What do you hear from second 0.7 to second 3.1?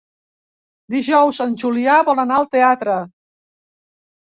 Dijous en Julià vol anar al teatre.